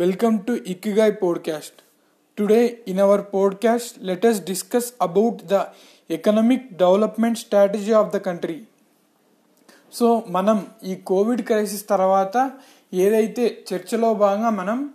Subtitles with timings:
[0.00, 1.70] Welcome to Ikigai podcast.
[2.38, 5.60] Today in our podcast let us discuss about the
[6.72, 8.64] development strategy of the country
[9.92, 12.50] so మనం ఈ Covid crisis తర్వాత
[12.94, 14.90] ఏదైతే చర్చలో భాగంగా మనం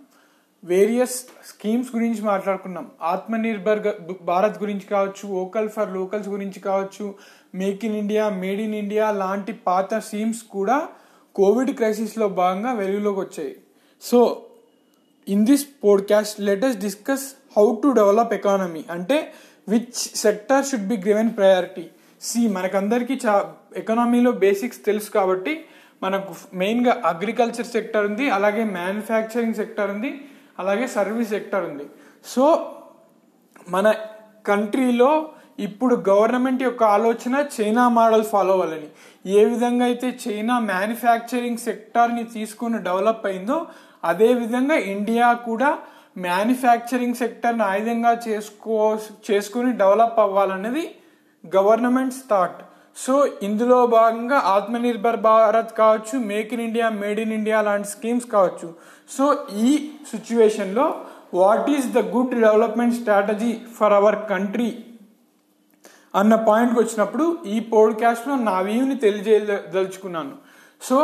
[0.64, 1.16] వేరియస్
[1.46, 2.90] స్కీమ్స్ గురించి మాట్లాడుకున్నాం.
[3.02, 3.92] ఆత్మనిర్భర్
[4.22, 7.14] భారత్ గురించి కావచ్చు వోకల్ ఫర్ లోకల్స్ గురించి కావచ్చు
[7.54, 10.88] make in India made in India లాంటి పాత స్కీమ్స్ కూడా
[11.34, 13.56] కోవిడ్ క్రైసిస్లో భాగంగా వెలుగులోకి వచ్చాయి.
[14.02, 14.46] So
[15.28, 19.32] in this podcast let discuss how to develop economy అంటే
[19.68, 21.86] which sector should be given priority
[22.20, 25.64] C మనకందరికీ చా ఎకనామీలో బేసిక్స్ తెలుసు కాబట్టి
[26.02, 30.20] మనకు మెయిన్గా అగ్రికల్చర్ సెక్టర్ ఉంది అలాగే మ్యానుఫ్యాక్చరింగ్ సెక్టర్ ఉంది
[30.58, 31.84] అలాగే సర్వీస్ సెక్టర్ ఉంది
[32.24, 32.72] సో
[33.68, 33.94] మన
[34.46, 35.28] కంట్రీలో
[35.58, 38.86] ఇప్పుడు గవర్నమెంట్ యొక్క ఆలోచన చైనా మోడల్ ఫాలో అవ్వాలని
[39.30, 43.66] ఏ విధంగా అయితే చైనా మ్యానుఫ్యాక్చరింగ్ సెక్టార్ని తీసుకుని డెవలప్ అయిందో
[44.04, 45.78] అదేవిధంగా ఇండియా కూడా
[46.18, 48.98] మ్యానుఫ్యాక్చరింగ్ సెక్టర్ని ఆయుధంగా చేసుకో
[49.30, 50.84] చేసుకుని డెవలప్ అవ్వాలనేది
[51.56, 52.60] గవర్నమెంట్ థాట్
[52.96, 58.68] సో ఇందులో భాగంగా ఆత్మనిర్భర్ భారత్ కావచ్చు make in India made in India లాంటి స్కీమ్స్ కావచ్చు.
[59.10, 59.24] సో
[59.56, 60.86] ఈ సిచ్యువేషన్లో
[61.34, 64.84] what is the good development strategy for our country
[66.14, 70.32] అన్న పాయింట్కి వచ్చినప్పుడు ఈ పోడ్కాస్ట్లో నా వ్యూని తెలియజేయదలుచుకున్నాను
[70.82, 70.98] so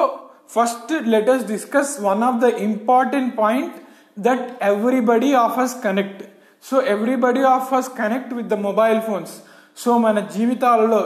[0.50, 3.76] first let us discuss one of the important point
[4.18, 6.22] that everybody of us connect
[6.64, 9.34] so everybody of us connect with the mobile phones
[9.76, 11.02] so మన జీవితాలలో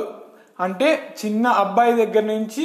[0.61, 0.89] అంటే
[1.25, 2.65] చిన్న అబ్బాయి దగ్గర నుంచి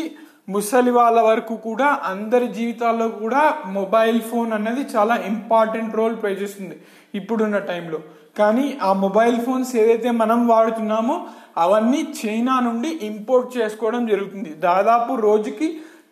[0.50, 6.76] ముసలి వాళ్ళ వరకు కూడా అందరి జీవితాల్లో కూడా మొబైల్ ఫోన్ అనేది చాలా ఇంపార్టెంట్ రోల్ ప్లే చేస్తుంది
[7.16, 8.00] ఇప్పుడున్న టైంలో
[8.38, 11.16] కానీ ఆ మొబైల్ ఫోన్స్ ఏదైతే మనం వాడుతున్నామో
[11.58, 14.50] అవన్నీ చైనా నుండి ఇంపోర్ట్ చేసుకోవడం జరుగుతుంది.
[14.50, 15.68] దాదాపు రోజుకి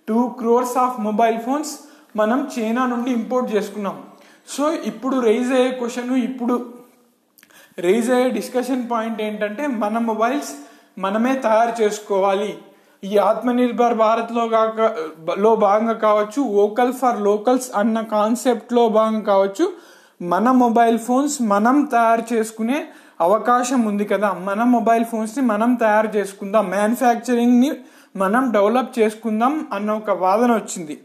[0.10, 1.72] two crores of mobile phones
[2.16, 4.04] మనం చైనా నుండి ఇంపోర్ట్ చేసుకున్నాం.
[4.50, 6.66] సో ఇప్పుడు రైజ్ అయ్యే క్వశ్చన్ ఇప్పుడు.
[7.80, 10.52] రైజ్ అయ్యే డిస్కషన్ పాయింట్ ఏంటంటే మన మొబైల్స్
[11.00, 12.58] మనమే తయారు చేసుకోవాలి.
[13.04, 14.96] ఈ ఆత్మనిర్భర్ భారత్లో కాక
[15.40, 19.74] లో భాగంగా కావచ్చు వోకల్ ఫర్ లోకల్స్ అన్న కాన్సెప్ట్లో భాగం కావచ్చు
[20.22, 22.88] మన మొబైల్ ఫోన్స్ మనం తయారు చేసుకునే
[23.22, 24.34] అవకాశం ఉంది కదా.
[24.34, 26.70] మన మొబైల్ ఫోన్స్ని మనం తయారు చేసుకుందాం.
[26.70, 27.72] మ్యానుఫ్యాక్చరింగ్ని
[28.22, 30.96] మనం డెవలప్ చేసుకుందాం అన్న ఒక వాదన వచ్చింది.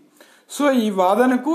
[0.50, 1.54] సో ఈ వాదనకు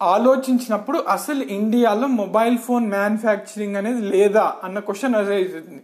[0.00, 5.80] ఆలోచించినప్పుడు అసలు ఇండియాలో మొబైల్ ఫోన్ మ్యానుఫ్యాక్చరింగ్ అనేది లేదా అన్న క్వశ్చన్ అవుతుంది.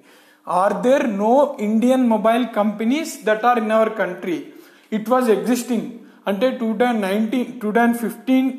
[0.46, 1.34] Are there no
[1.68, 4.38] Indian mobile companies that are in our country
[4.98, 5.88] it was existing
[6.30, 8.50] అంటే two thousand nineteen two thousand fifteen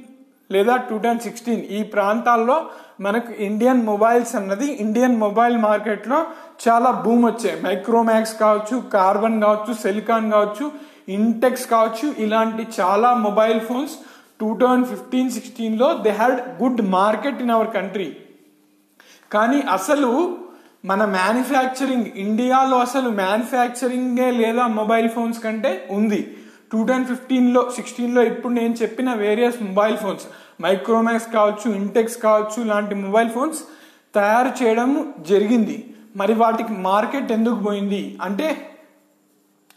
[0.49, 2.57] లేదా టూ థౌజండ్ సిక్స్టీన్ ఈ ప్రాంతాల్లో
[3.05, 6.19] మనకు ఇండియన్ మొబైల్స్ అన్నది ఇండియన్ మొబైల్ మార్కెట్లో
[6.67, 7.61] చాలా భూమి వచ్చాయి.
[7.63, 10.71] మైక్రోమాక్స్ కావచ్చు కార్బన్ కావచ్చు సెలికాన్ కావచ్చు
[11.09, 13.95] ఇంటెక్స్ కావచ్చు ఇలాంటి చాలా mobile phones
[14.41, 18.17] two thousand fifteen సిక్స్టీన్లో they had good market in our country
[19.31, 20.37] కానీ అసలు
[20.85, 26.37] మన మ్యానుఫ్యాక్చరింగ్ ఇండియాలో అసలు మ్యానుఫ్యాక్చరింగే లేదా మొబైల్ ఫోన్స్ కంటే ఉంది.
[26.71, 30.25] టూ థౌజండ్ ఫిఫ్టీన్లో సిక్స్టీన్లో ఇప్పుడు నేను చెప్పిన వేరియస్ మొబైల్ ఫోన్స్
[30.61, 33.59] మైక్రోమాక్స్ కావచ్చు ఇంటెక్స్ కావచ్చు లాంటి మొబైల్ ఫోన్స్
[34.15, 35.92] తయారు చేయడం జరిగింది.
[36.15, 38.17] మరి వాటికి మార్కెట్ ఎందుకు పోయింది?
[38.21, 38.47] అంటే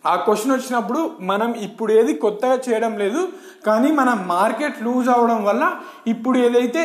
[0.06, 3.28] ఆ క్వశ్చన్ వచ్చినప్పుడు మనం ఇప్పుడు ఏది కొత్తగా చేయడం లేదు
[3.66, 5.64] కానీ మన మార్కెట్ లూజ్ అవడం వల్ల
[6.06, 6.82] ఇప్పుడు ఏదైతే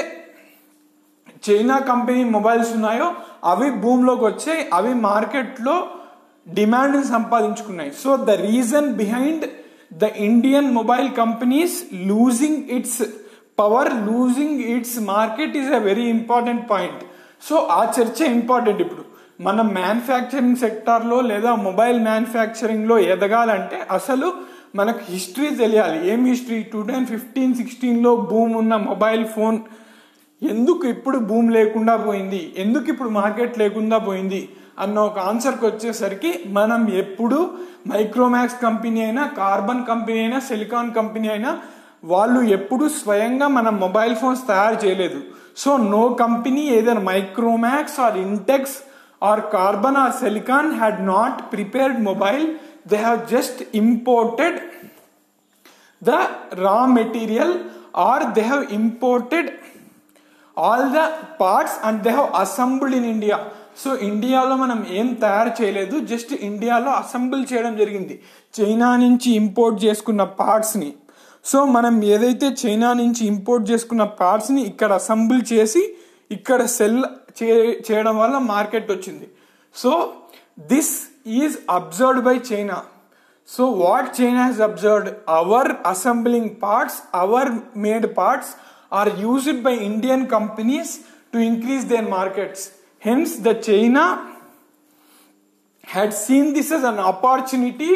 [1.50, 3.14] చైనా కంపెనీ మొబైల్స్ ఉన్నాయో
[3.44, 5.88] అవి భూమిలోకి వచ్చాయి అవి మార్కెట్లో
[6.48, 7.92] డిమాండ్ని సంపాదించుకున్నాయి.
[8.04, 9.46] So the reason behind
[9.94, 13.02] the Indian mobile companies losing its
[13.60, 17.02] power losing its market is a very important point
[17.50, 19.11] so ఆ చర్చ ఇంపార్టెంట్ ఇప్పుడు.
[19.42, 24.34] మనం మ్యానుఫ్యాక్చరింగ్ సెక్టార్లో లేదా మొబైల్ మ్యానుఫ్యాక్చరింగ్లో ఎదగాలంటే అసలు
[24.76, 26.12] మనకు హిస్టరీ తెలియాలి.
[26.12, 29.60] ఏం హిస్టరీ టూ థౌజండ్ ఫిఫ్టీన్ సిక్స్టీన్లో భూమి ఉన్న మొబైల్ ఫోన్
[30.44, 32.54] ఎందుకు ఇప్పుడు భూమి లేకుండా పోయింది?
[32.58, 34.50] ఎందుకు ఇప్పుడు మార్కెట్ లేకుండా పోయింది?
[34.80, 37.52] అన్న ఒక ఆన్సర్కి వచ్చేసరికి మనం ఎప్పుడు
[37.88, 41.60] మైక్రోమాక్స్ కంపెనీ అయినా కార్బన్ కంపెనీ అయినా సిలికాన్ కంపెనీ అయినా
[42.04, 45.22] వాళ్ళు ఎప్పుడు స్వయంగా మన మొబైల్ ఫోన్స్ తయారు చేయలేదు.
[45.58, 48.78] సో నో కంపెనీ ఏదైనా Micromax or Intex
[49.22, 52.46] or carbon or silicon had not prepared mobile
[52.88, 54.56] they have just imported
[56.02, 56.20] the
[56.66, 57.52] raw material
[58.06, 59.48] or they have imported
[60.58, 61.02] all the
[61.42, 63.38] parts and they have assembled in India
[63.84, 68.16] so ఇండియాలో మనం ఏం తయారు చేయలేదు just ఇండియాలో assemble చేయడం జరిగింది.
[68.58, 70.94] China నుంచి import చేసుకున్న పార్ట్స్ని
[71.46, 75.84] సో మనం ఏదైతే చైనా నుంచి ఇంపోర్ట్ చేసుకున్న పార్ట్స్ని ఇక్కడ అసెంబుల్ చేసి
[76.32, 77.04] ఇక్కడ సెల్
[77.38, 77.48] చే
[77.88, 79.28] చేయడం వల్ల మార్కెట్ వచ్చింది.
[79.76, 79.92] So
[80.72, 80.94] this
[81.40, 82.78] is observed by China
[83.50, 87.52] so what China has observed our assembling parts our
[87.86, 88.52] made parts
[89.00, 90.92] are used by Indian companies
[91.34, 92.66] to increase their markets
[93.04, 94.04] hence the China
[95.88, 97.92] had seen this as an opportunity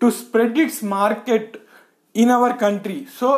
[0.00, 1.52] to spread its market
[2.14, 3.28] in our country so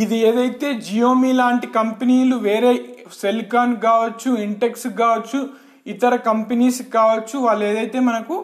[0.00, 2.72] ఇది ఏదైతే Xiaomi లాంటి కంపెనీలు వేరే
[3.20, 5.38] సెల్కాన్ కావచ్చు Intex కావచ్చు
[5.86, 8.36] ఇతర companies కావచ్చు వాళ్ళు ఏదైతే మనకు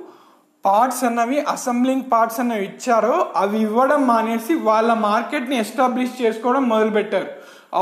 [0.64, 7.28] పార్ట్స్ అన్నవి అసెంబ్లింగ్ పార్ట్స్ అన్నవి ఇచ్చారో అవి ఇవ్వడం మానేసి వాళ్ళ మార్కెట్ని ఎస్టాబ్లిష్ చేసుకోవడం మొదలుపెట్టారు.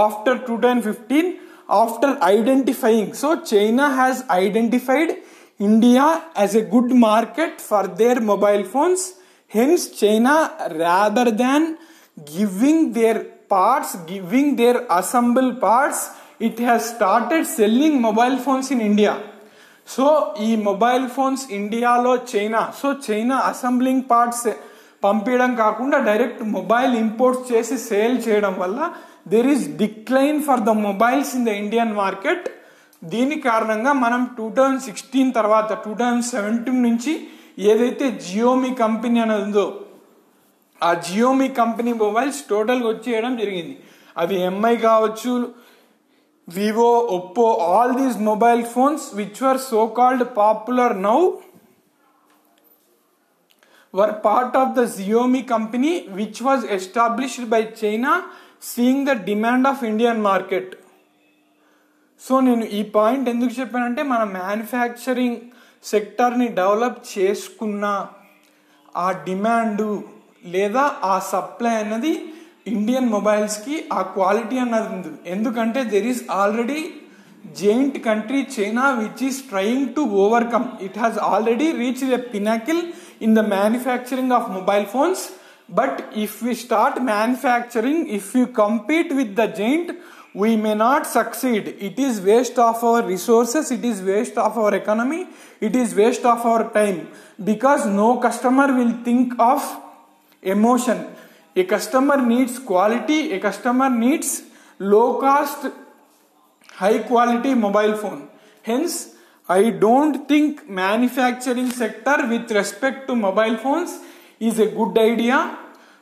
[0.04, 1.30] After two thousand fifteen
[1.70, 3.12] after identifying.
[3.12, 5.12] So China has identified
[5.60, 9.04] India as a good market for their mobile phones
[9.50, 10.34] hence China
[10.84, 11.66] rather than
[12.36, 16.00] giving their parts, giving their assemble parts,
[16.40, 19.14] it has started selling mobile phones in India.
[19.88, 20.06] So
[20.40, 24.48] ఈ mobile phones ఇండియాలో China so China assembling parts
[25.02, 28.78] పంపించడం కాకుండా direct mobile imports చేసి sale చేయడం వల్ల
[29.32, 32.46] there is decline for the mobiles in the Indian market
[33.02, 37.14] దీని కారణంగా మనం టూ థౌజండ్ సిక్స్టీన్ తర్వాత టూ థౌజండ్ సెవెంటీన్ నుంచి
[37.70, 39.66] ఏదైతే జియోమి కంపెనీ అనేది ఉందో
[40.80, 43.76] ఆ జియోమి కంపెనీ మొబైల్స్ టోటల్గా వచ్చేయడం జరిగింది.
[44.16, 45.32] అవి ఎంఐ కావచ్చు
[46.48, 51.18] Vivo Oppo all these mobile phones which were so called popular now
[53.94, 58.12] were part of the Xiaomi company which was established by China
[58.62, 60.72] seeing the demand of Indian market
[62.22, 65.40] so నేను ఈ point ఎందుకు చెప్పానంటే మన manufacturing
[65.84, 68.06] సెక్టర్ని develop చేసుకున్న
[68.96, 69.82] ఆ demand
[70.46, 72.12] లేదా ఆ సప్లై అన్నది
[72.66, 75.10] ఇండియన్ మొబైల్స్కి ఆ క్వాలిటీ అన్నది ఉంది.
[75.26, 76.80] ఎందుకంటే there is already
[77.58, 82.80] giant country China which is trying to overcome it has already reach the pinnacle
[83.22, 85.22] in the manufacturing of mobile phones
[85.70, 89.90] but if we start manufacturing if you compete with the giant
[90.36, 94.74] we may not succeed it is waste of our resources it is waste of our
[94.74, 95.20] economy
[95.62, 96.98] it is waste of our time
[97.44, 99.68] because no customer will think of
[100.46, 101.02] emotion
[101.56, 105.66] a customer needs quality a customer నీడ్స్లో cost
[106.78, 108.20] high quality mobile phone
[108.64, 108.96] hence
[109.48, 113.94] I don't think manufacturing sector with respect to mobile phones
[114.42, 115.38] is a good idea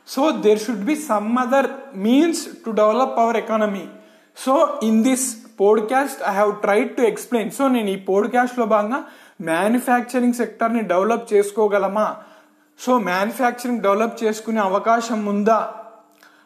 [0.07, 3.85] so there should be some other means to develop our economy
[4.37, 5.27] so in this
[5.59, 8.99] podcast I have tried to explain so నేను ఈ పోడ్కాస్ట్లో భాగంగా
[9.41, 12.07] manufacturing సెక్టర్ని develop చేసుకోగలమా?
[12.79, 15.73] So manufacturing develop చేసుకునే అవకాశం ఉందా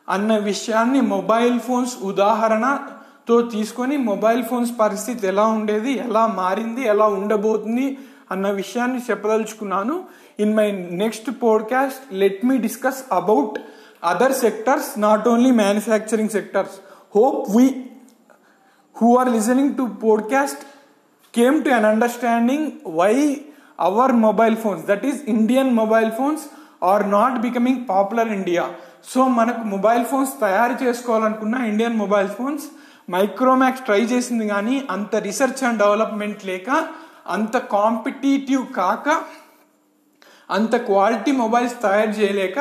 [0.10, 7.98] అన్న విషయాన్ని మొబైల్ ఫోన్స్ ఉదాహరణతో తీసుకొని మొబైల్ ఫోన్స్ పరిస్థితి ఎలా ఉండేది ఎలా మారింది ఎలా ఉండబోతుంది
[8.32, 10.04] అన్న విషయాన్ని చెప్పదలుచుకున్నాను.
[10.40, 13.62] In my next podcast let me discuss about
[14.04, 16.72] other sectors not only manufacturing sectors
[17.16, 17.86] hope we
[19.02, 20.60] who are listening to podcast
[21.36, 23.46] came to an understanding why
[23.80, 26.44] our mobile phones that is Indian mobile phones
[26.84, 28.64] are not becoming popular India
[29.10, 32.66] so మనకు mobile phones తయారు చేసుకోవాలనుకున్న Indian mobile phones
[33.10, 36.70] Micromax try చేసింది కానీ అంత research and development లేక
[37.30, 39.08] అంత competitive కాక
[40.50, 42.60] అంత quality mobiles తయారు చేయలేక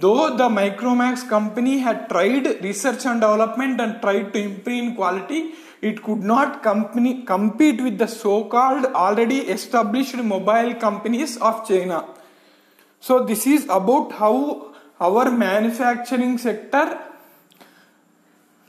[0.00, 5.40] though the Micromax company had tried research and development and tried to improve in quality
[5.82, 12.04] it could not company, compete with the so-called already established mobile companies of china.
[13.00, 17.00] So this is about how our manufacturing sector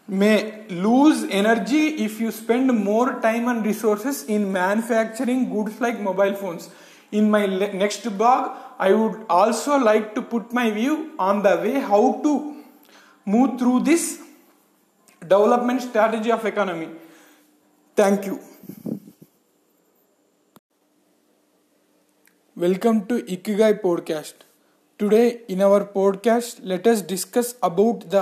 [0.07, 6.33] may lose energy if you spend more time and resources in manufacturing goods like mobile
[6.33, 6.71] phones.
[7.11, 11.79] In my next blog i would also like to put my view on the way
[11.79, 12.31] how to
[13.23, 14.19] move through this
[15.21, 16.89] development strategy of economy
[17.97, 18.35] thank you
[22.57, 24.41] welcome to Ikigai podcast
[24.99, 28.21] today in our podcast let's discuss about the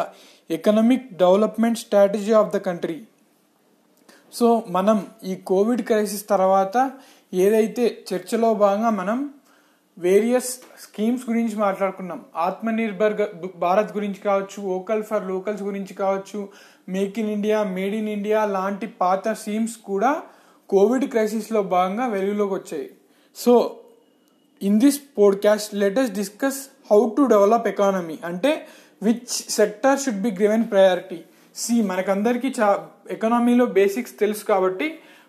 [0.49, 3.03] economic development strategy of the country
[4.33, 6.91] so మనం ఈ Covid crisis తర్వాత
[7.33, 9.33] ఏదైతే చర్చలో భాగంగా మనం
[10.01, 10.51] various
[10.84, 12.20] schemes గురించి మాట్లాడుకున్నాం.
[12.36, 13.13] ఆత్మనిర్భర్
[13.55, 16.39] భారత్ గురించి కావచ్చు వోకల్ ఫర్ లోకల్స్ గురించి కావచ్చు
[16.89, 20.12] make in India made in India లాంటి పాత స్కీమ్స్ కూడా
[20.70, 22.89] కోవిడ్ క్రైసిస్లో భాగంగా వెలుగులోకి వచ్చాయి.
[23.36, 23.53] So
[24.62, 28.51] in this podcast let's discuss how to develop economy అంటే
[29.03, 31.20] which sector should be given priority
[31.55, 32.67] C మనకందరికీ చా
[33.10, 34.88] ఎకనామీలో బేసిక్స్ తెలుసు కాబట్టి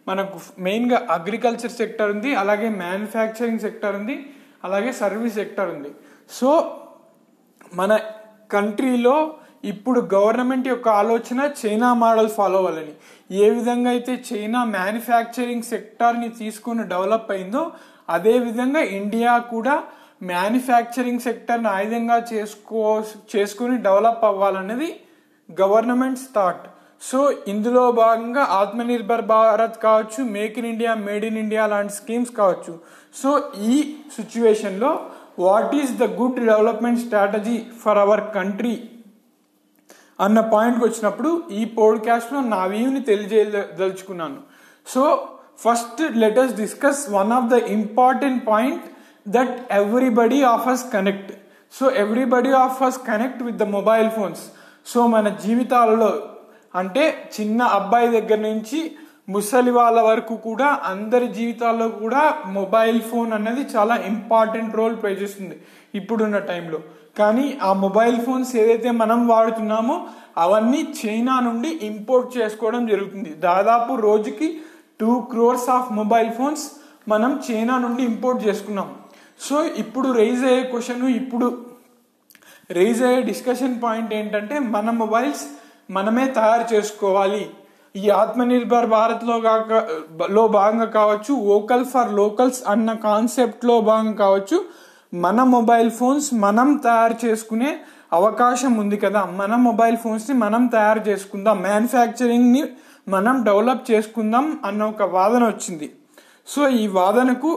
[0.09, 4.17] మనకు మెయిన్గా అగ్రికల్చర్ సెక్టర్ ఉంది అలాగే మ్యానుఫ్యాక్చరింగ్ సెక్టర్ ఉంది.
[4.65, 5.91] అలాగే సర్వీస్ సెక్టర్ ఉంది.
[6.39, 6.51] సో
[7.75, 7.93] మన
[8.55, 9.17] కంట్రీలో
[9.65, 12.95] ఇప్పుడు గవర్నమెంట్ యొక్క ఆలోచన చైనా మోడల్ ఫాలో అవ్వాలని.
[13.45, 17.63] ఏ విధంగా అయితే చైనా మ్యానుఫ్యాక్చరింగ్ సెక్టార్ని తీసుకుని డెవలప్ అయిందో
[18.17, 19.75] అదే విధంగా ఇండియా కూడా
[20.31, 22.83] మ్యానుఫ్యాక్చరింగ్ సెక్టర్ని ఆయుధంగా చేసుకో
[23.33, 24.91] చేసుకుని డెవలప్ అవ్వాలన్నది
[25.49, 26.67] గవర్నమెంట్ థాట్.
[27.11, 32.73] సో ఇందులో భాగంగా ఆత్మనిర్భర్ భారత్ కావచ్చు make in India made in India లాంటి స్కీమ్స్ కావచ్చు.
[33.23, 33.31] సో
[33.73, 34.91] ఈ సిచ్యువేషన్లో
[35.39, 38.89] what is the good development strategy for our country
[40.21, 44.41] అన్న పాయింట్కి వచ్చినప్పుడు ఈ పోడ్కాస్ట్లో నా వ్యూని తెలియజేయదలుచుకున్నాను.
[44.87, 45.29] So
[45.61, 48.85] first let's discuss one of the important point
[49.29, 51.33] that everybody of us connect
[51.79, 54.43] so everybody of us connect with the mobile phones
[54.87, 56.11] so మన జీవితాలలో
[56.75, 58.81] అంటే చిన్న అబ్బాయి దగ్గర నుంచి
[59.29, 65.57] ముసలి వాళ్ళ వరకు కూడా అందరి జీవితాల్లో కూడా మొబైల్ ఫోన్ అనేది చాలా ఇంపార్టెంట్ రోల్ ప్లే చేస్తుంది
[65.95, 66.81] ఇప్పుడున్న టైంలో.
[67.19, 73.31] కానీ ఆ మొబైల్ ఫోన్స్ ఏదైతే మనం వాడుతున్నామో అవన్నీ చైనా నుండి ఇంపోర్ట్ చేసుకోవడం జరుగుతుంది.
[73.31, 74.49] దాదాపు రోజుకి
[75.01, 76.65] two crores of mobile phones
[77.09, 78.89] మనం చైనా నుండి ఇంపోర్ట్ చేసుకున్నాం.
[79.41, 81.47] సో ఇప్పుడు రైజ్ అయ్యే క్వశ్చన్ ఇప్పుడు
[82.71, 85.45] రైజ్ అయ్యే డిస్కషన్ పాయింట్ ఏంటంటే మన మొబైల్స్
[85.97, 87.43] మనమే తయారు చేసుకోవాలి.
[87.95, 89.73] ఈ ఆత్మనిర్భర్ భారత్లో కాక
[90.31, 94.59] లో భాగంగా కావచ్చు వోకల్ ఫర్ లోకల్స్ అన్న కాన్సెప్ట్లో భాగంగా కావచ్చు
[95.15, 97.71] మన మొబైల్ ఫోన్స్ మనం తయారు చేసుకునే
[98.13, 99.21] అవకాశం ఉంది కదా.
[99.41, 102.63] మన మొబైల్ ఫోన్స్ని మనం తయారు చేసుకుందాం మ్యానుఫ్యాక్చరింగ్ని
[103.09, 105.89] మనం డెవలప్ చేసుకుందాం అన్న ఒక వాదన వచ్చింది.
[106.47, 107.51] సో ఈ వాదనకు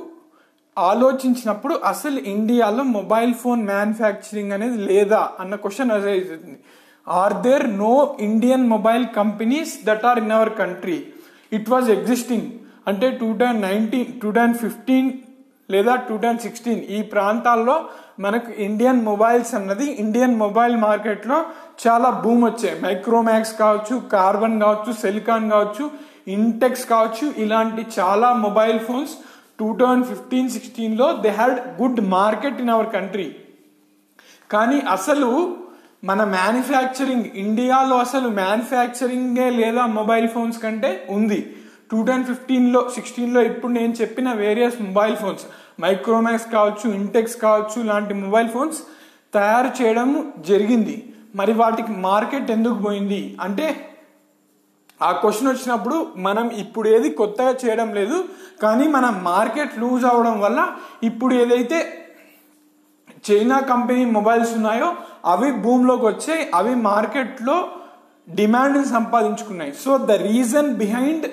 [0.78, 6.60] ఆలోచించినప్పుడు అసలు ఇండియాలో మొబైల్ ఫోన్ మ్యానుఫ్యాక్చరింగ్ అనేది లేదా అన్న క్వశ్చన్ అసైజ్ అవుతుంది.
[7.08, 11.06] Are there no Indian mobile companies that are in our country
[11.52, 12.48] it was existing
[12.88, 15.12] అంటే two thousand nineteen two thousand fifteen
[15.72, 17.76] లేదా టూ థౌజండ్ సిక్స్టీన్ ఈ ప్రాంతాల్లో
[18.20, 21.38] మనకు ఇండియన్ మొబైల్స్ అన్నది ఇండియన్ మొబైల్ మార్కెట్లో
[21.88, 22.82] చాలా బూమ్ వచ్చాయి.
[22.82, 25.86] మైక్రోమాక్స్ కావచ్చు కార్బన్ కావచ్చు సెలికాన్ కావచ్చు
[26.28, 29.16] ఇంటెక్స్ కావచ్చు ఇలాంటి చాలా mobile phones
[29.60, 33.36] two thousand fifteen సిక్స్టీన్లో they had good market in our country
[34.52, 35.30] కానీ అసలు
[36.06, 41.56] మన మ్యానుఫ్యాక్చరింగ్ ఇండియాలో అసలు మ్యానుఫ్యాక్చరింగే లేదా మొబైల్ ఫోన్స్ కంటే ఉంది.
[41.92, 45.46] టూ థౌజండ్ ఫిఫ్టీన్లో సిక్స్టీన్లో ఇప్పుడు నేను చెప్పిన వేరియస్ మొబైల్ ఫోన్స్
[45.82, 48.80] మైక్రోమాక్స్ కావచ్చు ఇంటెక్స్ కావచ్చు లాంటి మొబైల్ ఫోన్స్
[49.34, 51.14] తయారు చేయడం జరిగింది.
[51.36, 53.38] మరి వాటికి మార్కెట్ ఎందుకు పోయింది?
[53.42, 53.92] అంటే
[55.02, 58.26] ఆ క్వశ్చన్ వచ్చినప్పుడు మనం ఇప్పుడు ఏది కొత్తగా చేయడం లేదు
[58.62, 60.72] కానీ మన మార్కెట్ లూజ్ అవడం వల్ల
[61.04, 62.05] ఇప్పుడు ఏదైతే
[63.32, 64.94] చైనా కంపెనీ మొబైల్స్ ఉన్నాయో
[65.26, 67.68] అవి భూమిలోకి వచ్చాయి అవి మార్కెట్లో
[68.30, 69.74] డిమాండ్ని సంపాదించుకున్నాయి.
[69.86, 71.26] So the reason behind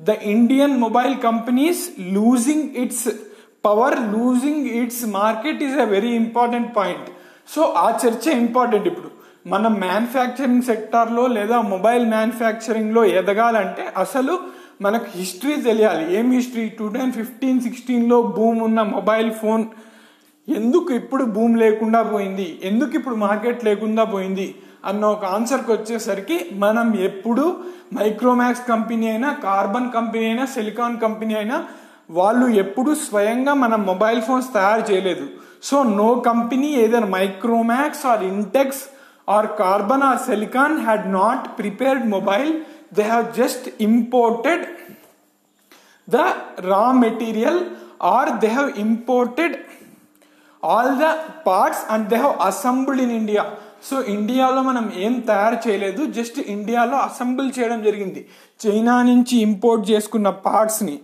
[0.00, 3.08] the Indian mobile companies losing its
[3.64, 7.08] power losing its market is a very important point
[7.54, 9.10] so ఆ చర్చ ఇంపార్టెంట్ ఇప్పుడు.
[9.46, 14.38] మన మ్యానుఫ్యాక్చరింగ్ సెక్టార్లో లేదా మొబైల్ మ్యానుఫ్యాక్చరింగ్లో ఎదగాలంటే అసలు
[14.82, 16.16] మనకు హిస్టరీ తెలియాలి.
[16.18, 19.64] ఏం హిస్టరీ టూ థౌజండ్ ఫిఫ్టీన్ సిక్స్టీన్లో భూమి ఉన్న మొబైల్ ఫోన్
[20.48, 22.60] ఎందుకు ఇప్పుడు భూమి లేకుండా పోయింది?
[22.64, 24.54] ఎందుకు ఇప్పుడు మార్కెట్ లేకుండా పోయింది?
[24.84, 27.56] అన్న ఒక ఆన్సర్కి వచ్చేసరికి మనం ఎప్పుడు
[27.94, 31.64] మైక్రోమాక్స్ కంపెనీ అయినా కార్బన్ కంపెనీ అయినా సిలికాన్ కంపెనీ అయినా
[32.10, 35.28] వాళ్ళు ఎప్పుడు స్వయంగా మన మొబైల్ ఫోన్స్ తయారు చేయలేదు.
[35.62, 38.82] సో నో కంపెనీ ఏదైనా Micromax or Intex
[39.28, 42.60] or Karbonn or Silicon had not prepared mobile
[42.94, 44.64] they have just imported
[46.10, 46.16] the
[46.60, 47.60] raw material
[48.02, 49.56] or they have imported
[50.62, 51.06] all the
[51.46, 53.44] parts and they have assembled in India
[53.88, 58.28] so ఇండియాలో మనం ఏం తయారు చేయలేదు just ఇండియాలో assemble చేయడం జరిగింది.
[58.64, 61.00] China నుంచి import చేసుకున్న పార్ట్స్ని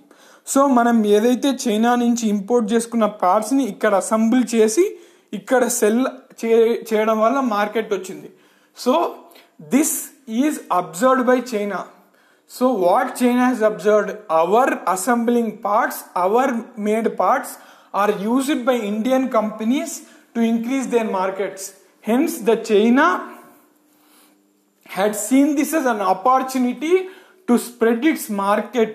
[0.47, 4.85] సో మనం ఏదైతే చైనా నుంచి ఇంపోర్ట్ చేసుకున్న పార్ట్స్ని ఇక్కడ అసెంబుల్ చేసి
[5.33, 6.07] ఇక్కడ సెల్
[6.41, 6.49] చే
[6.89, 8.31] చేయడం వల్ల మార్కెట్ వచ్చింది.
[8.79, 9.15] So
[9.63, 9.97] this
[10.29, 11.85] is observed by China
[12.51, 17.55] so what China has observed our assembling parts our made parts
[17.97, 19.93] are used by Indian companies
[20.35, 21.63] to increase their markets.
[22.05, 23.07] Hence, the China
[24.87, 26.95] had seen this as an opportunity
[27.49, 28.93] to spread its market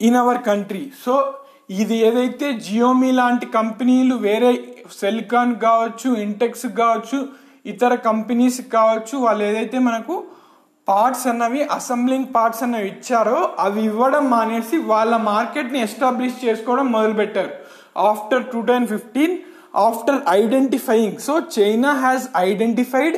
[0.00, 0.84] in our country.
[1.04, 1.14] So,
[1.72, 4.50] ఇది ఏదైతే Xiaomi లాంటి కంపెనీలు వేరే
[4.98, 7.18] సెల్కాన్ కావచ్చు Intex కావచ్చు
[7.66, 10.14] ఇతర companies కావచ్చు వాళ్ళు ఏదైతే మనకు
[10.88, 17.52] పార్ట్స్ అన్నవి అసెంబ్లింగ్ పార్ట్స్ అన్నవి ఇచ్చారో అవి ఇవ్వడం మానేసి వాళ్ళ మార్కెట్ని ఎస్టాబ్లిష్ చేసుకోవడం మొదలుపెట్టారు
[18.09, 19.45] after 2015
[19.87, 23.15] after identifying so china has identified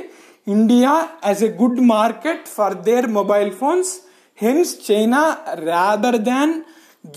[0.55, 0.93] india
[1.31, 3.89] as a good market for their mobile phones
[4.37, 5.21] hence china
[5.71, 6.49] rather than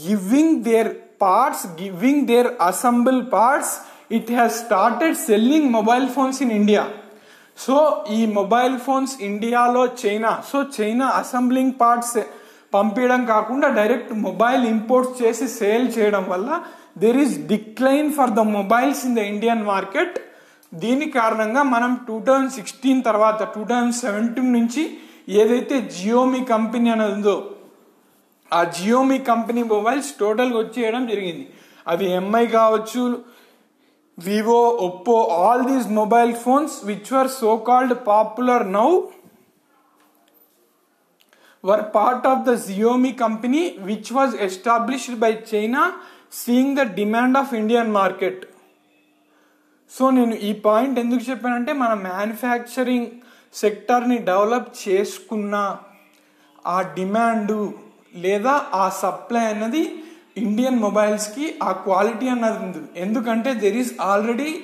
[0.07, 0.89] giving their
[1.25, 3.71] parts giving their assembled parts
[4.11, 6.85] it has started selling mobile phones in india
[7.59, 7.75] so
[8.11, 12.17] ఈ mobile phones ఇండియాలో China so China assembling parts
[12.75, 16.49] పంపించడం కాకుండా direct mobile imports చేసి sale చేయడం వల్ల
[16.96, 20.18] there is decline for the mobiles in the Indian market
[20.74, 24.84] దీని కారణంగా మనం టూ థౌజండ్ సిక్స్టీన్ తర్వాత టూ థౌజండ్ సెవెంటీన్ నుంచి
[25.42, 27.38] ఏదైతే జియోమి కంపెనీ అనేది ఉందో
[28.52, 31.46] ఆ జియోమి కంపెనీ మొబైల్స్ టోటల్గా వచ్చేయడం జరిగింది.
[31.88, 33.02] అవి ఎంఐ కావచ్చు
[34.18, 38.90] Vivo Oppo all these mobile phones which were so called popular now
[41.64, 45.84] were part of the Xiaomi company which was established by China
[46.32, 48.46] seeing the demand of Indian market
[49.92, 53.08] so నేను ఈ point ఎందుకు చెప్పానంటే మన manufacturing
[53.54, 55.56] సెక్టర్ని develop చేసుకున్న
[56.68, 57.74] ఆ demand
[58.16, 60.04] లేదా ఆ సప్లై అన్నది
[60.38, 63.00] ఇండియన్ మొబైల్స్కి ఆ క్వాలిటీ అన్నది ఉంది.
[63.00, 64.64] ఎందుకంటే there is already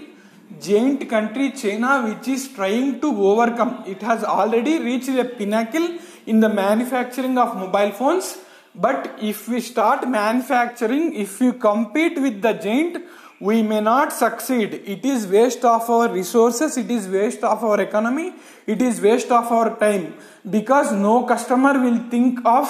[0.68, 5.88] giant country China which is trying to overcome it has already reach a pinnacle
[6.28, 8.30] in the manufacturing of mobile phones
[8.76, 13.04] but if we start manufacturing if we compete with the giant
[13.40, 14.82] we may not succeed.
[14.86, 18.34] It is waste of our resources it is waste of our economy
[18.66, 20.16] it is waste of our time.
[20.50, 22.68] Because no customer will think of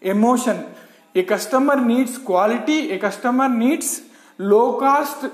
[0.00, 0.66] emotion.
[1.14, 4.02] A customer needs quality a customer needs
[4.38, 5.26] low cost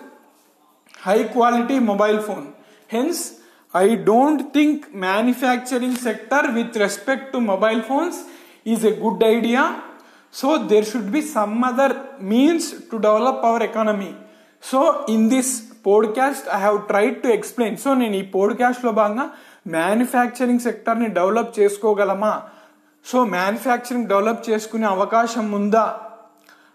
[0.99, 2.55] high quality mobile phone.
[2.89, 3.41] Hence
[3.73, 8.25] I don't think manufacturing sector with respect to mobile phones
[8.67, 9.83] is a good idea.
[10.35, 11.91] So there should be some other
[12.21, 14.13] means to develop our economy.
[14.63, 19.27] So in this podcast I have tried to explain so నేను ఈ పోడ్కాస్ట్లో భాగంగా
[19.67, 22.43] manufacturing సెక్టర్ని develop చేసుకోగలమా
[23.07, 25.97] so manufacturing develop చేసుకునే అవకాశం ఉందా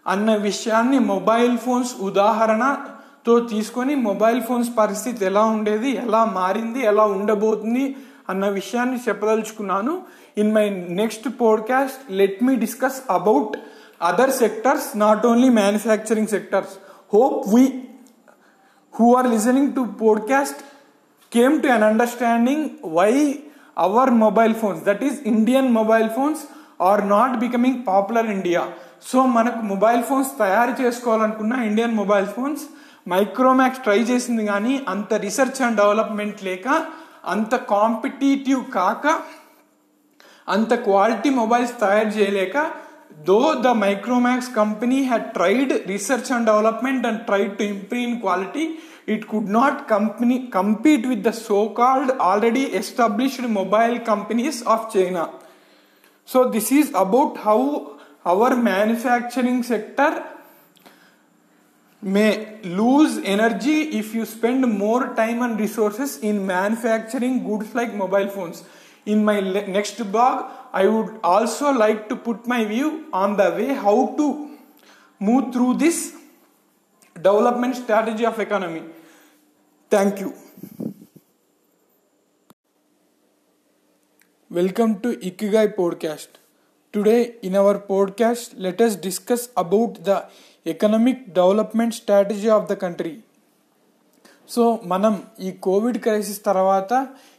[0.06, 7.96] అన్న విషయాన్ని మొబైల్ ఫోన్స్ ఉదాహరణతో తీసుకొని మొబైల్ ఫోన్స్ పరిస్థితి ఎలా ఉండేది ఎలా మారింది ఎలా ఉండబోతుంది
[8.28, 10.02] అన్న విషయాన్ని చెప్పదలుచుకున్నాను
[10.36, 13.56] in my next podcast let me discuss about
[14.02, 16.74] other sectors not only manufacturing sectors
[17.14, 17.64] hope we
[18.94, 20.60] who are listening to podcast
[21.32, 23.12] came to an understanding why
[23.78, 26.40] our mobile phones that is Indian mobile phones
[26.80, 28.62] are not becoming popular India
[29.12, 32.62] so మనకు mobile phones తయారు చేసుకోవాలనుకున్న Indian mobile phones
[33.08, 36.66] Micromax try చేసింది కానీ అంత research and development లేక
[37.26, 39.04] అంత competitive కాక
[40.54, 42.56] అంత quality mobiles తయారు చేయలేక
[43.28, 48.64] though the Micromax company had tried research and development and tried to improve in quality
[49.14, 55.24] it could not company compete with the so called already established mobile companies of China
[56.28, 57.60] so this is about how
[58.32, 60.18] our manufacturing sector
[62.02, 62.30] may
[62.64, 68.58] lose energy if you spend more time and resources in manufacturing goods like mobile phones.
[69.06, 73.50] In my le- next blog, I would also like to put my view on the
[73.50, 74.56] way how to
[75.20, 76.14] move through this
[77.16, 78.82] development strategy of economy.
[79.90, 80.34] Thank you.
[84.50, 86.28] Welcome to Ikigai podcast.
[86.94, 90.18] Today in our podcast, let us discuss about the
[90.66, 93.12] economic development strategy of the country
[94.54, 95.14] so మనం
[95.46, 96.92] ఈ Covid crisis తర్వాత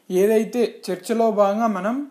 [0.10, 2.08] ఏదైతే చర్చలో భాగంగా మనం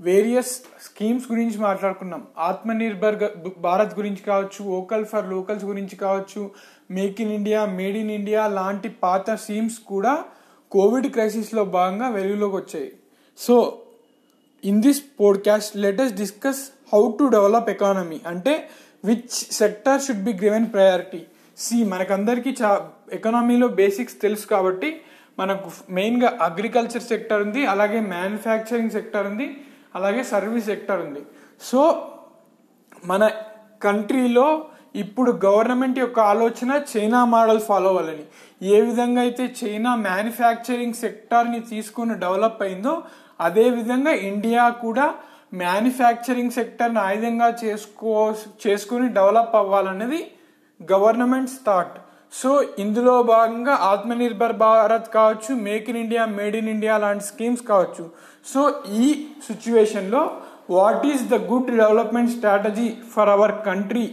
[0.00, 3.16] various schemes గురించి మాట్లాడుకున్నాం ఆత్మనిర్భర్
[3.58, 6.50] భారత్ గురించి కావచ్చు ఓకల్ ఫర్ లోకల్స్ గురించి కావచ్చు
[6.90, 10.24] make in India made in India లాంటి పాత స్కీమ్స్ కూడా
[10.70, 12.92] కోవిడ్ క్రైసిస్లో భాగంగా వెలుగులోకి వచ్చాయి.
[13.38, 13.78] So
[14.64, 18.68] in this podcast let's discuss how to develop economy అంటే
[19.04, 21.22] which sector should be given priority
[21.58, 25.00] C మనకందరికీ చా ఎకనామీలో బేసిక్స్ తెలుసు కాబట్టి
[25.38, 29.46] మనకు మెయిన్గా అగ్రికల్చర్ సెక్టర్ ఉంది అలాగే మ్యానుఫ్యాక్చరింగ్ సెక్టర్ ఉంది
[29.98, 31.22] అలాగే సర్వీస్ సెక్టర్ ఉంది.
[31.68, 31.80] సో
[33.10, 33.22] మన
[33.84, 34.46] కంట్రీలో
[35.02, 38.24] ఇప్పుడు గవర్నమెంట్ యొక్క ఆలోచన చైనా మోడల్ ఫాలో అవ్వాలని.
[38.74, 42.94] ఏ విధంగా అయితే చైనా మ్యానుఫ్యాక్చరింగ్ సెక్టార్ని తీసుకుని డెవలప్ అయిందో
[43.48, 45.06] అదే విధంగా ఇండియా కూడా
[45.62, 48.12] మ్యానుఫ్యాక్చరింగ్ సెక్టర్ని ఆయుధంగా చేసుకో
[48.64, 50.20] చేసుకుని డెవలప్ అవ్వాలనేది
[50.80, 51.96] గవర్నమెంట్ థాట్.
[52.40, 58.04] సో ఇందులో భాగంగా ఆత్మనిర్భర్ భారత్ కావచ్చు make in India made in India లాంటి స్కీమ్స్ కావచ్చు.
[58.52, 58.60] సో
[59.04, 59.06] ఈ
[59.48, 60.22] సిచ్యువేషన్లో
[60.70, 64.06] what is the good development strategy for our country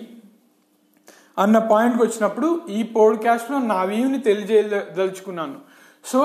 [1.43, 5.57] అన్న పాయింట్కి వచ్చినప్పుడు ఈ పోడ్కాస్ట్లో నా వ్యూని తెలియజేయదలుచుకున్నాను.
[6.05, 6.21] So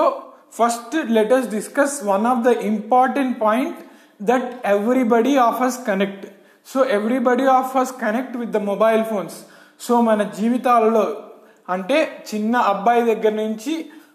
[0.57, 3.79] first let's discuss one of the important point
[4.21, 6.25] that everybody of us connect
[6.67, 9.37] so everybody of us connect with the mobile phones
[9.87, 11.05] so మన జీవితాలలో
[11.69, 11.97] అంటే
[12.29, 13.73] చిన్న అబ్బాయి దగ్గర నుంచి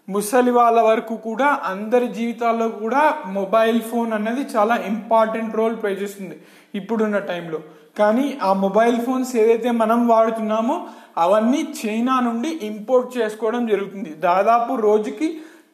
[0.09, 6.35] ముసలి వాళ్ళ వరకు కూడా అందరి జీవితాల్లో కూడా మొబైల్ ఫోన్ అనేది చాలా ఇంపార్టెంట్ రోల్ ప్లే చేస్తుంది
[6.75, 7.59] ఇప్పుడున్న టైంలో.
[7.99, 10.75] కానీ ఆ మొబైల్ ఫోన్స్ ఏదైతే మనం వాడుతున్నామో
[11.17, 14.09] అవన్నీ చైనా నుండి ఇంపోర్ట్ చేసుకోవడం జరుగుతుంది.
[14.09, 15.27] దాదాపు రోజుకి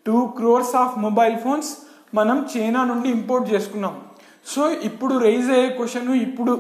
[0.07, 1.71] two crores of mobile phones
[2.13, 3.95] మనం చైనా నుండి ఇంపోర్ట్ చేసుకున్నాం.
[4.45, 6.53] సో ఇప్పుడు రైజ్ అయ్యే క్వశ్చన్ ఇప్పుడు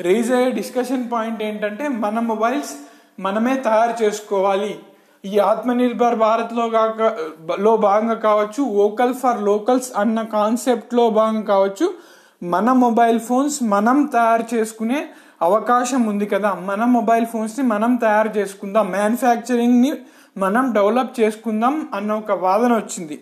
[0.00, 2.74] రైజ్ అయ్యే డిస్కషన్ పాయింట్ ఏంటంటే మన మొబైల్స్
[3.20, 4.78] మనమే తయారు చేసుకోవాలి.
[5.24, 7.16] ఈ ఆత్మనిర్భర్ భారత్లో కాక
[7.60, 11.94] లో భాగంగా కావచ్చు వోకల్ ఫర్ లోకల్స్ అన్న కాన్సెప్ట్లో భాగంగా కావచ్చు
[12.42, 15.08] మన మొబైల్ ఫోన్స్ మనం తయారు చేసుకునే
[15.42, 16.54] అవకాశం ఉంది కదా.
[16.54, 18.90] మన మొబైల్ ఫోన్స్ని మనం తయారు చేసుకుందాం.
[18.90, 19.92] మ్యానుఫ్యాక్చరింగ్ని
[20.38, 23.20] మనం డెవలప్ చేసుకుందాం అన్న ఒక వాదన వచ్చింది.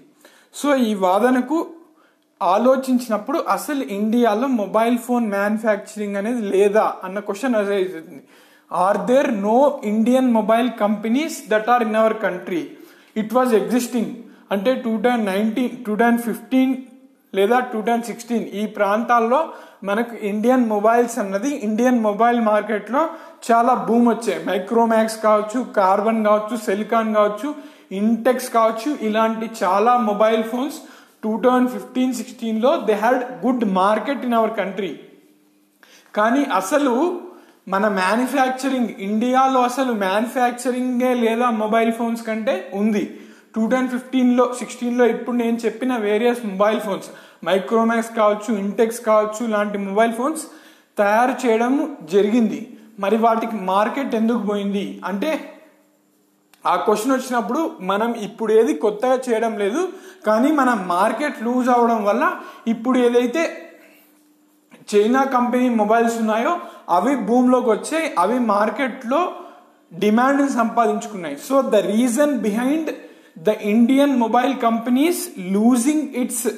[0.55, 1.67] సో ఈ వాదనకు
[2.43, 8.23] ఆలోచించినప్పుడు అసలు ఇండియాలో మొబైల్ ఫోన్ మ్యానుఫ్యాక్చరింగ్ అనేది లేదా అన్న క్వశ్చన్ అరైజ్ అవుతుంది.
[8.73, 12.63] Are there no Indian mobile companies that are in our country
[13.17, 14.13] it was existing
[14.51, 16.75] అంటే two thousand nineteen two thousand fifteen
[17.35, 19.41] లేదా టూ థౌజండ్ సిక్స్టీన్ ఈ ప్రాంతాల్లో
[19.85, 23.03] మనకు ఇండియన్ మొబైల్స్ అన్నది ఇండియన్ మొబైల్ మార్కెట్లో
[23.51, 24.45] చాలా భూమి వచ్చాయి.
[24.45, 27.49] మైక్రోమాక్స్ కావచ్చు కార్బన్ కావచ్చు సెలికాన్ కావచ్చు
[27.91, 30.77] ఇంటెక్స్ కావచ్చు ఇలాంటి చాలా mobile phones
[31.23, 34.93] two thousand fifteen సిక్స్టీన్లో they had good market in our country
[36.15, 36.95] కానీ అసలు
[37.69, 43.21] మన మ్యానుఫ్యాక్చరింగ్ ఇండియాలో అసలు మ్యానుఫ్యాక్చరింగే లేదా మొబైల్ ఫోన్స్ కంటే ఉంది.
[43.57, 47.07] టూ థౌజండ్ ఫిఫ్టీన్లో సిక్స్టీన్లో ఇప్పుడు నేను చెప్పిన వేరియస్ మొబైల్ ఫోన్స్
[47.45, 50.43] మైక్రోమాక్స్ కావచ్చు ఇంటెక్స్ కావచ్చు లాంటి మొబైల్ ఫోన్స్
[50.99, 52.79] తయారు చేయడం జరిగింది.
[53.01, 55.01] మరి వాటికి మార్కెట్ ఎందుకు పోయింది?
[55.05, 55.59] అంటే
[56.67, 59.89] ఆ క్వశ్చన్ వచ్చినప్పుడు మనం ఇప్పుడు ఏది కొత్తగా చేయడం లేదు
[60.27, 63.62] కానీ మన మార్కెట్ లూజ్ అవడం వల్ల ఇప్పుడు ఏదైతే
[64.95, 66.59] చైనా కంపెనీ మొబైల్స్ ఉన్నాయో
[66.91, 69.33] అవి భూమిలోకి వచ్చాయి అవి మార్కెట్లో
[69.99, 71.37] demand సంపాదించుకున్నాయి.
[71.49, 72.91] So the reason behind
[73.39, 76.49] the Indian mobile companies losing its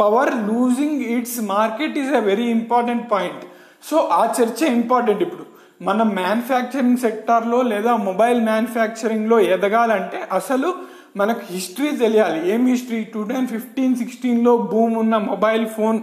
[0.00, 3.44] power losing its market is a very important point.
[3.90, 5.58] So ఆ చర్చ ఇంపార్టెంట్ ఇప్పుడు.
[5.84, 10.74] మన మ్యానుఫ్యాక్చరింగ్ సెక్టార్లో లేదా మొబైల్ మ్యానుఫ్యాక్చరింగ్లో ఎదగాలంటే అసలు
[11.16, 12.54] మనకు హిస్టరీ తెలియాలి.
[12.54, 13.04] ఏం హిస్టరీ?
[13.04, 16.00] టూ థౌజండ్ ఫిఫ్టీన్ సిక్స్టీన్లో భూమి ఉన్న మొబైల్ ఫోన్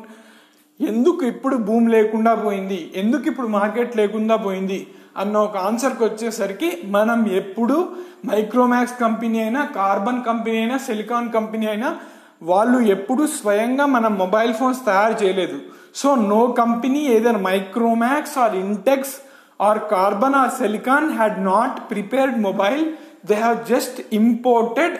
[0.80, 2.92] ఎందుకు ఇప్పుడు భూమి లేకుండా పోయింది?
[2.96, 4.88] ఎందుకు ఇప్పుడు మార్కెట్ లేకుండా పోయింది?
[5.18, 7.94] అన్న ఒక ఆన్సర్కి వచ్చేసరికి మనం ఎప్పుడు
[8.26, 11.98] మైక్రోమాక్స్ కంపెనీ అయినా కార్బన్ కంపెనీ అయినా సిలికాన్ కంపెనీ అయినా
[12.44, 15.60] వాళ్ళు ఎప్పుడు స్వయంగా మన మొబైల్ ఫోన్స్ తయారు చేయలేదు.
[15.96, 19.16] సో నో కంపెనీ ఏదైనా Micromax or Intex
[19.62, 22.92] or Karbonn or Silicon had not prepared mobile
[23.26, 24.98] they have just imported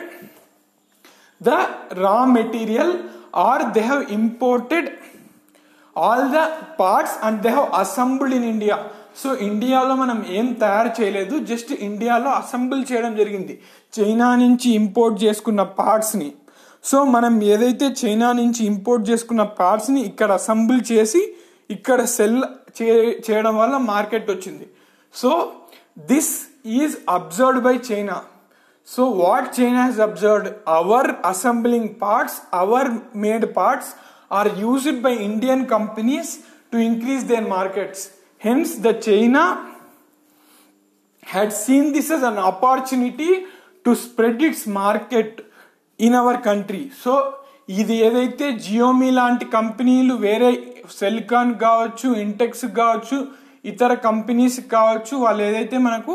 [1.42, 1.48] the
[1.92, 2.92] raw material
[3.34, 4.88] or they have imported
[6.04, 6.40] all the
[6.80, 8.76] parts and they have assembled in India
[9.22, 13.54] so ఇండియాలో మనం ఏం తయారు చేయలేదు just ఇండియాలో assemble చేయడం జరిగింది.
[13.96, 16.28] China నుంచి import చేసుకున్న పార్ట్స్ని
[16.84, 21.22] సో మనం ఏదైతే చైనా నుంచి ఇంపోర్ట్ చేసుకున్న పార్ట్స్ని ఇక్కడ అసెంబుల్ చేసి
[21.70, 22.42] ఇక్కడ సెల్
[22.78, 22.86] చే
[23.26, 24.66] చేయడం వల్ల మార్కెట్ వచ్చింది.
[25.14, 25.30] So
[25.98, 26.32] this
[26.66, 28.16] is observed by China
[28.88, 33.88] so what China has observed our assembling parts our made parts
[34.30, 36.28] are used by Indian companies
[36.72, 38.10] to increase their markets.
[38.42, 39.42] Hence, the China
[41.22, 43.46] had seen this as an opportunity
[43.84, 45.30] to spread its market
[46.00, 46.84] in our country.
[47.02, 47.12] So,
[47.72, 50.50] ఇది ఏదైతే Xiaomi లాంటి కంపెనీలు వేరే
[50.98, 53.16] సెల్కాన్ కావచ్చు Intex కావచ్చు
[53.64, 56.14] ఇతర companies కావచ్చు వాళ్ళు ఏదైతే మనకు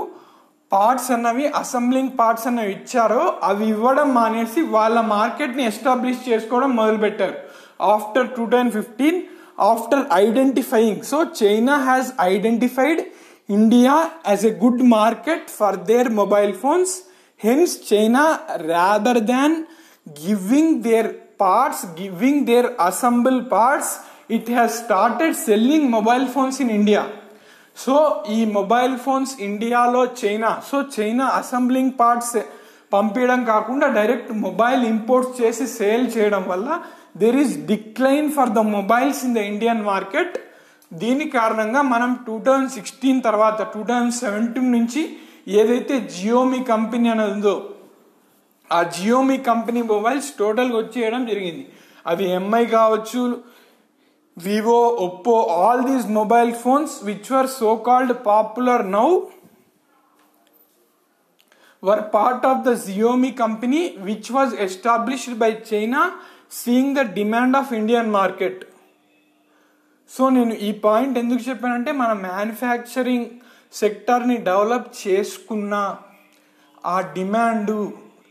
[0.72, 7.36] పార్ట్స్ అన్నవి అసెంబ్లింగ్ పార్ట్స్ అన్నవి ఇచ్చారో అవి ఇవ్వడం మానేసి వాళ్ళ మార్కెట్ని ఎస్టాబ్లిష్ చేసుకోవడం మొదలుపెట్టారు
[7.95, 9.29] after 2015
[9.73, 12.99] after identifying so china has identified
[13.49, 13.95] india
[14.33, 16.93] as a good market for their mobile phones
[17.41, 18.25] hence china
[18.75, 19.53] rather than
[20.25, 21.07] giving their
[21.45, 23.89] parts giving their assembled parts
[24.29, 27.05] it has started selling mobile phones in india
[27.77, 27.95] so
[28.35, 32.37] ఈ mobile phones ఇండియాలో China so China assembling parts
[32.93, 36.69] పంపించడం కాకుండా direct mobile imports చేసి sale చేయడం వల్ల
[37.16, 40.36] there is decline for the mobiles in the Indian market
[40.92, 45.02] దీని కారణంగా మనం టూ థౌజండ్ సిక్స్టీన్ తర్వాత టూ థౌజండ్ సెవెంటీన్ నుంచి
[45.60, 47.56] ఏదైతే జియోమి కంపెనీ అనేది ఉందో
[48.70, 51.64] ఆ జియోమి కంపెనీ మొబైల్స్ టోటల్గా వచ్చేయడం జరిగింది.
[52.06, 53.22] అది ఎంఐ కావచ్చు
[54.38, 59.08] Vivo Oppo all these mobile phones which were so called popular now
[61.84, 66.02] were part of the Xiaomi company which was established by China
[66.52, 68.62] seeing the demand of Indian market
[70.12, 73.28] so నేను ఈ point ఎందుకు చెప్పానంటే మన manufacturing
[73.74, 75.74] సెక్టర్ని develop చేసుకున్న
[76.86, 77.72] ఆ demand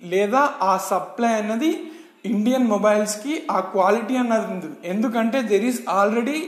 [0.04, 1.70] లేదా ఆ సప్లై అన్నది
[2.24, 4.88] ఇండియన్ మొబైల్స్కి ఆ క్వాలిటీ అన్నది ఉంది.
[4.88, 6.38] ఎందుకంటే there is already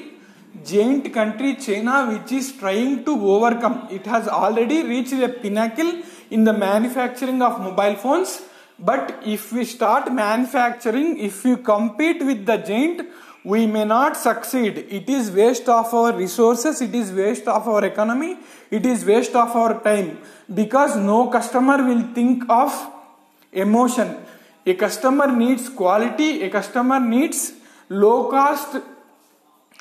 [0.71, 5.93] giant country China which is trying to overcome it has already reach a pinnacle
[6.33, 8.35] in the manufacturing of mobile phones
[8.79, 13.09] But if we start manufacturing, if we compete with the giant,
[13.45, 14.87] we may not succeed.
[14.89, 18.39] It is waste of our resources, it is waste of our economy,
[18.71, 20.19] it is waste of our time.
[20.53, 22.73] Because no customer will think of
[23.53, 24.17] emotion.
[24.65, 27.53] A customer needs quality, a customer needs
[27.89, 28.77] low cost,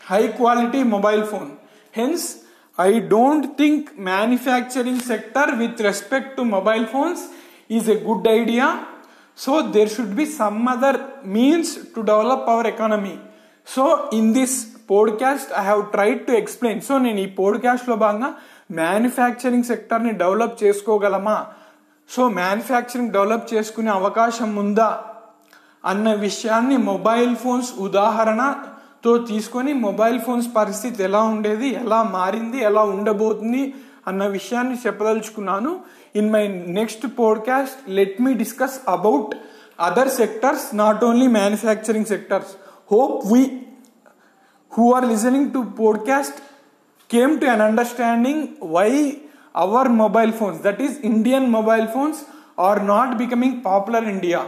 [0.01, 1.57] high quality mobile phone.
[1.91, 2.43] Hence,
[2.77, 7.27] I don't think manufacturing sector with respect to mobile phones
[7.69, 8.87] is a good idea.
[9.37, 10.93] So there should be some other
[11.25, 13.17] means to develop our economy.
[13.67, 18.33] So in this podcast I have tried to explain so నేను ఈ పోడ్కాస్ట్లో భాగంగా
[18.71, 21.45] manufacturing సెక్టర్ని develop చేసుకోగలమా?
[22.09, 25.03] So manufacturing develop చేసుకునే అవకాశం ఉందా?
[25.85, 33.73] అన్న విషయాన్ని మొబైల్ ఫోన్స్ ఉదాహరణతో తీసుకొని మొబైల్ ఫోన్స్ పరిస్థితి ఎలా ఉండేది ఎలా మారింది ఎలా ఉండబోతుంది
[34.11, 35.71] అన్న విషయాన్ని చెప్పదలుచుకున్నాను.
[36.15, 36.43] In my
[36.79, 39.33] next podcast let me discuss about
[39.79, 42.53] other sectors not only manufacturing sectors
[42.91, 43.41] hope we
[44.71, 46.39] who are listening to podcast
[47.09, 48.43] came to an understanding
[48.75, 48.89] why
[49.55, 52.19] our mobile phones that is Indian mobile phones
[52.59, 54.39] are not becoming popular India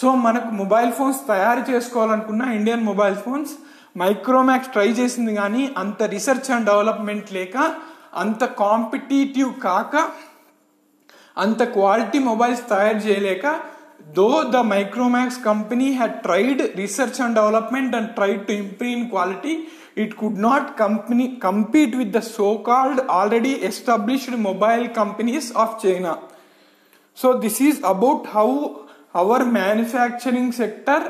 [0.00, 3.52] so మనకు mobile phones తయారు చేసుకోవాలనుకున్న Indian mobile phones
[3.98, 7.56] Micromax try చేసింది కానీ అంత research and development లేక
[8.20, 9.96] అంత competitive కాక
[11.44, 13.46] అంత quality mobiles తయారు చేయలేక
[14.16, 19.68] though the micromax company had tried research and development and tried to improve in quality
[19.94, 26.18] it could not company, compete with the so-called already established mobile companies of china
[27.16, 28.48] so this is about how
[29.14, 31.00] our manufacturing sector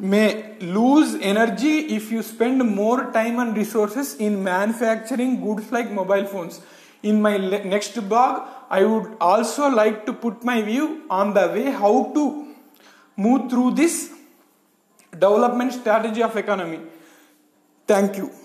[0.00, 6.24] may lose energy if you spend more time and resources in manufacturing goods like mobile
[6.24, 6.60] phones.
[7.02, 11.70] In my next blog i would also like to put my view on the way
[11.70, 12.24] how to
[13.16, 14.12] move through this
[15.12, 16.80] development strategy of economy.
[17.86, 18.39] Thank you